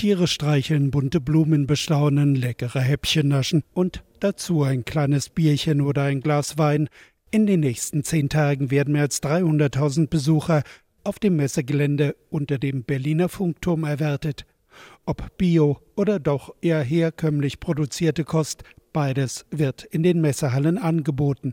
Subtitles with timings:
[0.00, 6.22] Tiere streicheln, bunte Blumen bestaunen, leckere Häppchen naschen und dazu ein kleines Bierchen oder ein
[6.22, 6.88] Glas Wein.
[7.30, 10.62] In den nächsten zehn Tagen werden mehr als 300.000 Besucher
[11.04, 14.46] auf dem Messegelände unter dem Berliner Funkturm erwartet.
[15.04, 18.64] Ob Bio oder doch eher herkömmlich produzierte Kost,
[18.94, 21.52] beides wird in den Messehallen angeboten.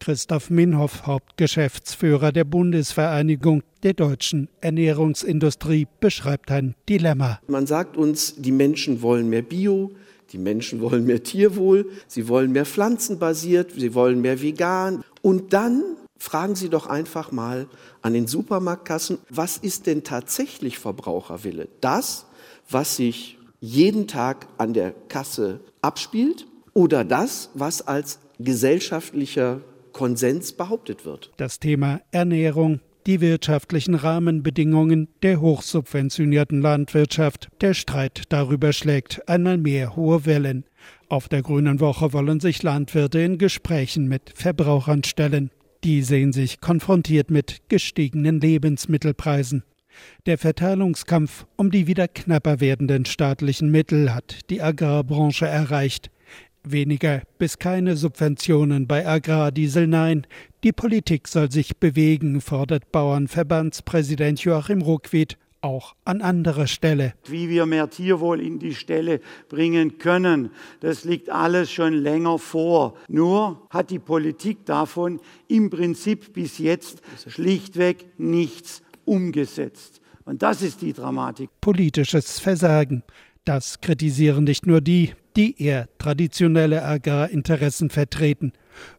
[0.00, 7.40] Christoph Minhoff, Hauptgeschäftsführer der Bundesvereinigung der deutschen Ernährungsindustrie, beschreibt ein Dilemma.
[7.46, 9.92] Man sagt uns, die Menschen wollen mehr Bio,
[10.32, 15.04] die Menschen wollen mehr Tierwohl, sie wollen mehr pflanzenbasiert, sie wollen mehr vegan.
[15.22, 15.82] Und dann
[16.18, 17.66] fragen Sie doch einfach mal
[18.02, 21.68] an den Supermarktkassen, was ist denn tatsächlich Verbraucherwille?
[21.80, 22.26] Das,
[22.68, 29.60] was sich jeden Tag an der Kasse abspielt oder das, was als gesellschaftlicher
[29.94, 31.32] Konsens behauptet wird.
[31.38, 39.96] Das Thema Ernährung, die wirtschaftlichen Rahmenbedingungen der hochsubventionierten Landwirtschaft, der Streit darüber schlägt einmal mehr
[39.96, 40.64] hohe Wellen.
[41.08, 45.50] Auf der Grünen Woche wollen sich Landwirte in Gesprächen mit Verbrauchern stellen.
[45.84, 49.64] Die sehen sich konfrontiert mit gestiegenen Lebensmittelpreisen.
[50.26, 56.10] Der Verteilungskampf um die wieder knapper werdenden staatlichen Mittel hat die Agrarbranche erreicht.
[56.66, 60.26] Weniger bis keine Subventionen bei Agrardiesel, nein.
[60.62, 67.14] Die Politik soll sich bewegen, fordert Bauernverbandspräsident Joachim Ruckwied auch an anderer Stelle.
[67.26, 72.94] Wie wir mehr Tierwohl in die Stelle bringen können, das liegt alles schon länger vor.
[73.08, 80.00] Nur hat die Politik davon im Prinzip bis jetzt schlichtweg nichts umgesetzt.
[80.24, 81.50] Und das ist die Dramatik.
[81.60, 83.02] Politisches Versagen.
[83.44, 88.52] Das kritisieren nicht nur die, die eher traditionelle Agrarinteressen vertreten.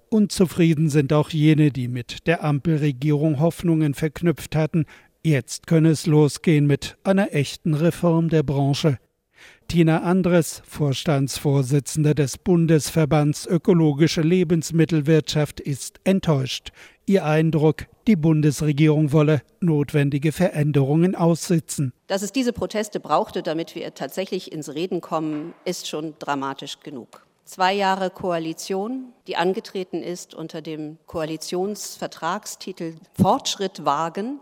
[0.10, 4.86] Unzufrieden sind auch jene, die mit der Ampelregierung Hoffnungen verknüpft hatten,
[5.24, 9.00] jetzt könne es losgehen mit einer echten Reform der Branche.
[9.68, 16.72] Tina Andres, Vorstandsvorsitzende des Bundesverbands Ökologische Lebensmittelwirtschaft, ist enttäuscht.
[17.08, 21.94] Ihr Eindruck, die Bundesregierung wolle notwendige Veränderungen aussitzen.
[22.08, 27.26] Dass es diese Proteste brauchte, damit wir tatsächlich ins Reden kommen, ist schon dramatisch genug.
[27.44, 34.40] Zwei Jahre Koalition, die angetreten ist unter dem Koalitionsvertragstitel Fortschritt wagen.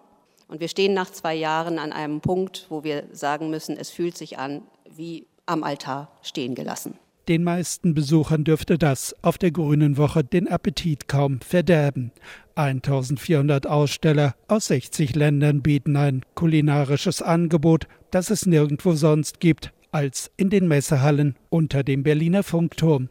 [0.47, 4.17] Und wir stehen nach zwei Jahren an einem Punkt, wo wir sagen müssen, es fühlt
[4.17, 4.61] sich an
[4.95, 6.95] wie am Altar stehen gelassen.
[7.29, 12.11] Den meisten Besuchern dürfte das auf der Grünen Woche den Appetit kaum verderben.
[12.55, 20.31] 1400 Aussteller aus 60 Ländern bieten ein kulinarisches Angebot, das es nirgendwo sonst gibt als
[20.35, 23.09] in den Messehallen unter dem Berliner Funkturm.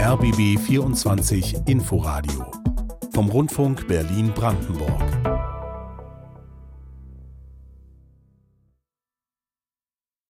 [0.00, 2.50] RBB 24 Inforadio
[3.14, 5.23] vom Rundfunk Berlin-Brandenburg.